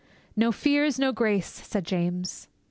_'No 0.35 0.51
fears, 0.51 0.97
no 0.97 1.11
grace!' 1.11 1.45
said 1.67 1.83
James. 1.85 2.47